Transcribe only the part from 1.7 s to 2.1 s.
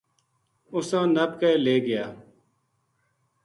گیا